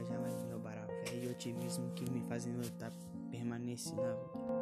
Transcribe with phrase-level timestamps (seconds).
[0.00, 2.92] as janelinhas, o barafé e otimismo que me fazem lutar,
[3.30, 4.59] permanecer na vida.